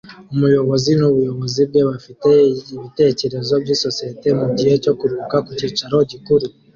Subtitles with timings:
[0.33, 2.29] Umuyobozi nubuyobozi bwe bafite
[2.75, 6.45] ibitekerezo byisosiyete mugihe cyo kuruhuka ku cyicaro gikuru